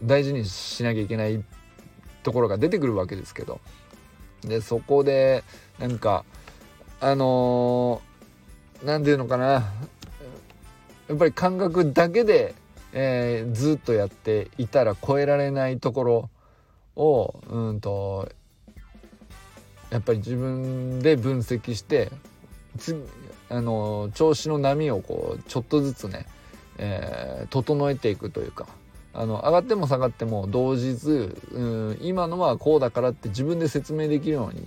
[0.03, 1.43] 大事にしなきゃいけない
[2.22, 3.60] ところが出てくるわけですけど。
[4.41, 5.43] でそこで
[5.80, 6.24] なんか
[7.01, 8.01] あの
[8.84, 9.74] 何て言うのかな。
[11.10, 12.53] やっぱり感覚だけで、
[12.93, 16.30] えー、ずっとやっていたら超えられないところ
[16.95, 18.30] をうんと
[19.89, 22.12] やっぱり自分で分析して
[23.49, 26.28] あの調子の波をこうちょっとずつね、
[26.80, 28.67] えー、整えていくというか
[29.13, 31.63] あの上がっても下がっても動じず、う
[31.93, 34.63] ん、今のはこうだからって自分で説明できるように、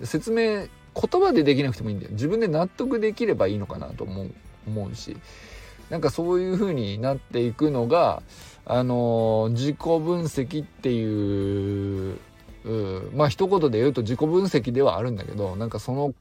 [0.00, 2.12] うん、説明言葉でできなくてもいいんだよ。
[2.12, 4.30] 自分で納得できればいいのかなと思う
[4.66, 5.16] 思うし。
[5.90, 8.22] なんかそういう風になっていくのが
[8.66, 12.18] あの自己分析っていう
[12.64, 16.14] うまあ一言で言うと自己分析ではあるんだけどなんかその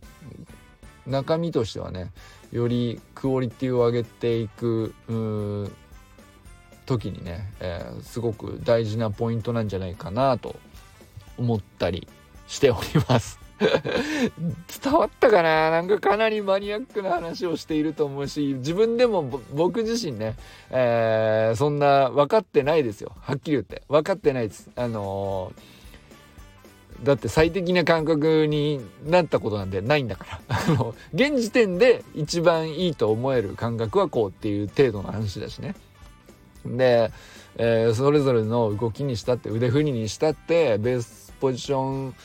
[1.05, 2.11] 中身としてはね
[2.51, 4.93] よりクオリティを上げていく
[6.85, 10.55] 時にね、えー、すごく大事なポイントなんじゃないかなと
[11.37, 12.07] 思ったり
[12.47, 13.39] しております。
[13.59, 15.71] 伝わったかな？
[15.71, 20.35] なんかかなりマニアックな話をしていると思うし自分でも僕自身ね、
[20.69, 23.13] えー、そんな分かってないですよ。
[23.19, 23.81] はっきり言って。
[23.89, 24.69] 分かってないです。
[24.75, 25.76] あのー
[27.03, 30.39] だって最適な感覚になったことなんてないんだから。
[30.57, 35.75] あの現時点で一番いいと思える感覚はこうっていう程度の話だしね。
[36.65, 37.11] で、
[37.57, 42.15] えー、それぞれの動きにしたって腕振りにしたってベースポジション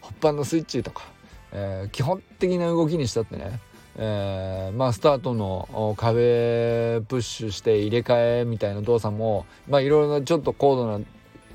[0.00, 1.04] ホッパーのスイッチとか、
[1.52, 3.60] えー、基本的な動きにしたってね。
[3.96, 11.04] えー、まあスタートの壁プッシュして入れ替えみたいな動作もまあいろいろなちょっと高度な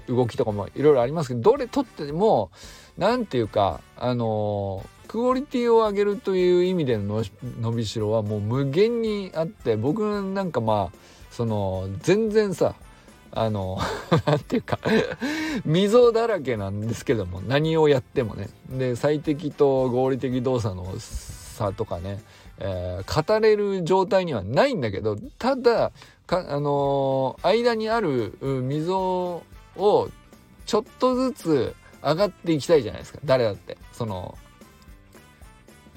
[0.09, 2.51] 動きとかもいろいろありますけどどれとっても
[2.97, 7.23] 何ていうかあのクオリティを上げるという意味での
[7.61, 10.97] 伸びしろはもう無限にあって僕なんかまあ
[11.31, 12.75] その全然さ
[13.31, 13.79] あの
[14.25, 14.79] 何ていうか
[15.65, 18.49] 溝だらけなんですけども何をやってもね。
[18.69, 22.23] で最適と合理的動作の差とかね、
[22.59, 25.91] えー、語れる状態にはないんだけどただ
[26.27, 29.43] かあのー、間にある溝
[29.79, 30.09] を
[30.65, 33.19] ちょっとずつ上がっていきたいじゃないですか。
[33.25, 33.77] 誰だって。
[33.91, 34.37] その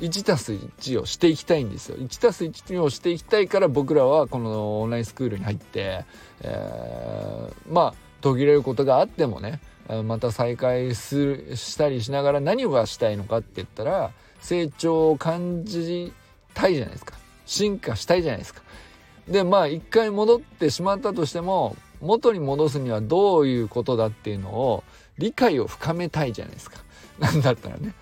[0.00, 1.96] 1+1 をしていきたいんですよ。
[1.96, 6.04] 1たす1をしていきたいから僕らはこのオンラインスクールに入って、
[6.40, 9.60] えー、まあ途切れることがあってもね
[10.04, 14.10] また再開するしたりしながら何をしたいのかって言ったら
[14.40, 16.12] 成長を感じ
[16.54, 17.14] たいじゃないですか。
[17.46, 18.62] 進化したいじゃないですか。
[19.28, 24.84] でまあ一回戻ってしまったとしても元に戻すにはどういうことだっていうのを
[25.18, 26.78] 理解を深めたいじゃないですか。
[27.18, 27.94] なんだったらね。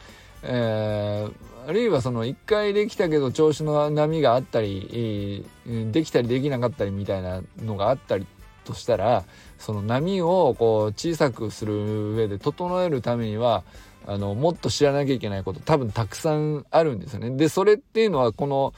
[0.42, 8.26] えー、あるいはその一回できたけど調子の波があったり、できたりできなかったりみたいなのがあったり
[8.64, 9.24] としたら
[9.58, 13.64] その波をこう小さくする上で整えるためには
[14.06, 17.30] あのもっと知らなきゃいけないこと多分たくさんあるんですよね。
[17.30, 18.72] でそれっていうのはこの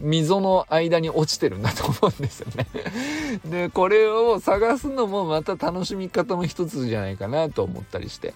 [0.00, 2.66] 溝の間に落ちてるんだと思うんですよね。
[3.44, 8.34] でこれを探すのもまた楽しみ方の一つじゃないかなと思ったりして。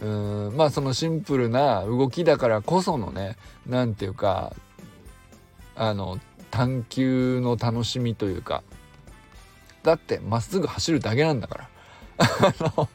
[0.00, 3.36] うんまあそのシンプルな動きだからこそのね
[3.66, 4.52] 何て言うか
[5.76, 6.18] あの
[6.50, 8.62] 探求の楽しみというか。
[9.82, 11.68] だってまっすぐ走るだけなんだから。
[12.22, 12.88] あの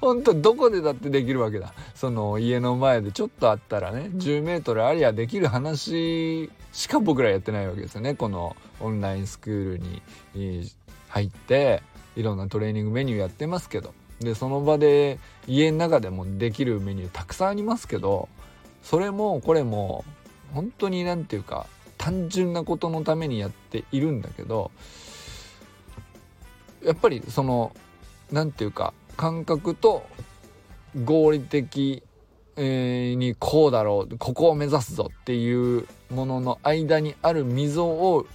[0.00, 1.72] 本当どこでだってできるわけだ。
[1.94, 8.14] その家の前でちょっとあったらね10メートルありゃできる話しか僕らやってないわけですよね。
[8.14, 10.02] このオンラインスクールに
[11.08, 11.82] 入って
[12.14, 13.94] いろんなトレーニングメニューやってますけど。
[14.20, 18.28] でその場で家の中でもできるメニューたくさんありますけど
[18.82, 20.04] それもこれも
[20.54, 21.66] 本当に何て言うか
[21.98, 24.70] 単純なことのためにやっているんだけど
[26.84, 27.72] やっぱりその
[28.32, 30.06] 何て言うか感覚と
[31.04, 32.02] 合理的、
[32.58, 38.26] にこうだろうここを目指すぞっていうものの間にある溝を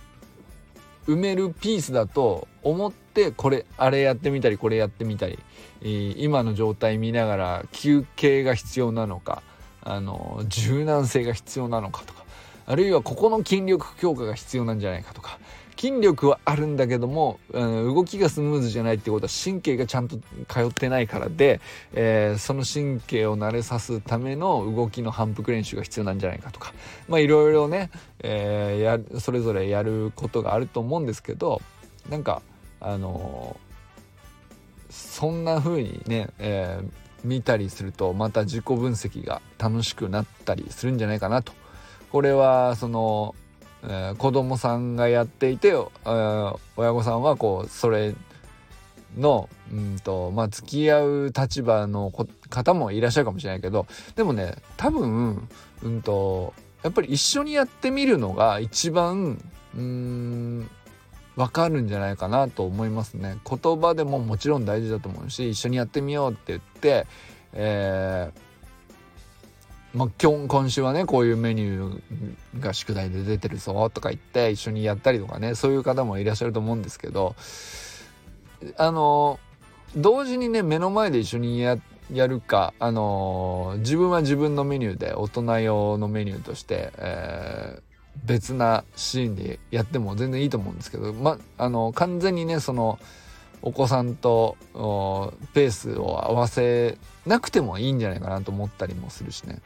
[1.08, 5.40] 埋めるピースだと思ってこれあれやってみたりこれやってみたり、
[5.82, 9.42] え、今の状態見ながら休憩が必要なのか
[9.82, 12.24] あの柔軟性が必要なのかとか
[12.68, 15.40] あるいはここの筋力強化が必要なんじゃないかとか
[15.82, 20.18] 筋力はあるんだけども、うん、動きがスムーズじゃないってことは神経がちゃんと
[20.48, 21.60] 通ってないからで、
[21.94, 26.76] えー、その神経を慣れさすための動きの反復練習が必要なんじゃないかとか
[27.10, 31.64] まあいろいろね、えー、やそれぞれやることがあると思うんですけど
[32.12, 32.44] なんか
[32.80, 36.90] あのー、そんな風にね、えー、
[37.24, 41.54] 見たりするとまた自己分析が楽しくなったりするんじゃないかなと。
[42.12, 43.36] これはその
[43.84, 48.14] えー、子供さんがやっていて、えー、親御さんはこうそれ
[49.18, 52.12] のうんとまあ付き合う立場の
[52.50, 55.48] 方もいらっしゃるかもしれないけどでもね多分
[55.84, 56.54] うんと
[56.84, 59.44] やっぱり一緒にやってみるのが一番
[59.76, 60.70] うん
[61.36, 63.38] 分かるんじゃないかなと思いますね。
[63.50, 67.08] 言葉でももちろん大事だと思うし一緒にやってみようって言って
[67.54, 68.40] えー、
[69.94, 77.36] まあ、今今週はねこういうメニューが宿題で出てるぞとか言って一緒にやったりとかねそういう方もいらっしゃると思うんですけど
[78.78, 79.40] あの
[79.96, 81.78] 同時にね目の前で一緒にや
[82.14, 93.00] やるか、あの自分は自分のメニューで大人用のメニューとして、えー、別なシーンでやっても全然いいと思うんですけど、ま、あの完全にねその
[93.62, 94.58] お子さんと
[95.54, 99.60] ペースを合わせなくてもいいんじゃないかなと思ったりもするしね。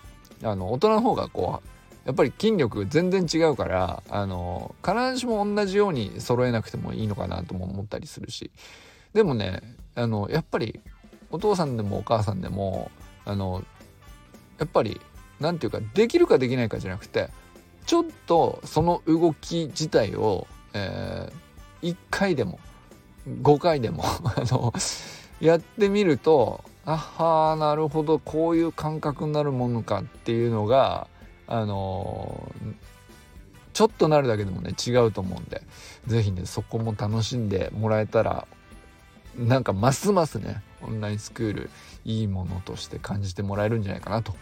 [0.44, 1.68] あの大人の方がこう
[2.06, 8.52] やっぱり筋力全然違うからあの必ずしも同じように揃えなくてもいいのかなとも思ったりするし。
[9.14, 9.62] でもね
[9.96, 10.82] あのやっぱり
[11.32, 12.92] お父さんでもお母さんでも
[13.24, 13.64] あの
[14.60, 15.02] やっぱり
[15.40, 17.30] 何て言うかできるかできないかじゃなくて
[17.86, 22.60] ちょっとその動き自体を、えー、1回でも
[23.42, 24.04] 5回でも
[24.36, 24.74] あの
[25.40, 31.08] やってみるとあはなるほどこういう感覚になるものかっていうのが
[31.48, 32.52] あの
[33.74, 35.62] ちょっとなるだけでもね違うと思うんで
[36.06, 38.48] 是非ねそこも楽しんでもらえたら
[39.38, 41.70] なんかますますねオンラインスクール
[42.06, 44.34] いいものとして感じてもらえるんじゃないかなと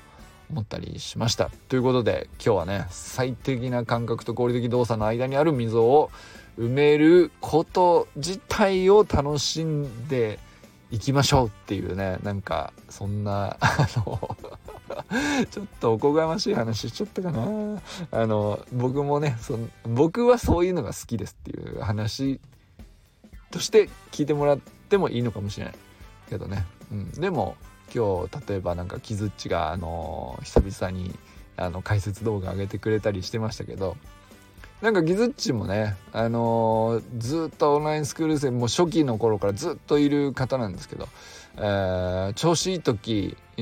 [0.51, 1.49] 思ったりしました。
[1.67, 6.11] ということで今日はね最適な感覚と合理的動作の間にある溝を
[6.59, 10.37] 埋めること自体を楽しんで
[10.93, 14.37] いきましょうっていうねなんかそんなあの
[15.49, 17.81] ちょっとおこがましい話しちゃったかな。
[18.11, 22.39] あの僕もねそ僕はそういうのが好きですっていう話
[23.49, 25.75] として聞いてもらってもいいのかもしれない。
[26.29, 27.57] けどね、うん、でも
[27.93, 31.17] 今日例えばなんかキズッチがあの久々に
[31.57, 33.97] あの解説動画上げてくれたりしてましたけど
[34.83, 41.07] なんかギズッチもね、あのー、ずっとオンラインスクール生もう初期の頃からずっといる方なんですけど、
[41.55, 43.61] えー、調子いい時、え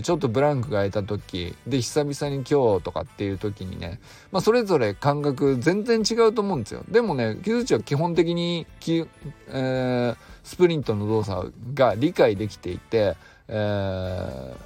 [0.00, 4.00] ー、ちょっとブランクが空いた時で久々に今日とかっていう時にね、
[4.30, 6.82] まあ、それぞれ感覚全然違うと思うんですよ。
[6.88, 9.06] でもねギズッチは基本的にき、
[9.48, 14.56] えー、スプリントの動作が理解できていて、えー、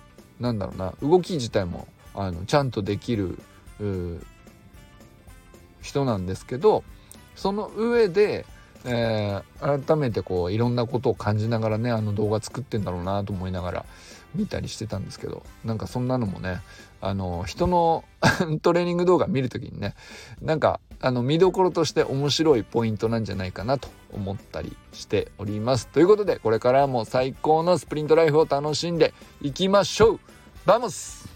[0.41, 3.41] なんだろうな動き自体もあのちゃんとできる
[5.87, 6.85] 人なんですけど
[7.37, 8.45] その上で、
[8.85, 13.87] えー、改めてこういろんなことを感じながらねあの動画作ってんだろうなと思いながら
[14.35, 16.61] 見たりしてたんですけどなんかそんなのもね
[17.01, 18.05] あの人の
[18.63, 19.95] トレーニング動画見る時にね
[20.43, 25.89] なんかあの見どころとして面白いポイントなんじゃないかなと思ったりしております。
[25.89, 29.13] ということでこれからも最高のスプリントライフを楽しんで
[29.43, 30.21] いきましょう
[30.65, 31.36] バモス